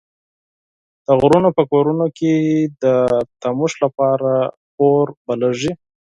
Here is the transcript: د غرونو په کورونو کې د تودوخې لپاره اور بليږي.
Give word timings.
د 1.05 1.07
غرونو 1.21 1.49
په 1.57 1.63
کورونو 1.71 2.05
کې 2.17 2.33
د 2.83 2.85
تودوخې 3.41 3.77
لپاره 3.83 4.31
اور 4.81 5.05
بليږي. 5.25 5.71